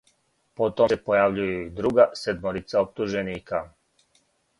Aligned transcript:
Потом 0.59 0.87
се 0.93 0.95
појављују 1.09 1.51
и 1.57 1.67
друга 1.79 2.05
седморица 2.21 2.79
оптуженика. 2.81 3.61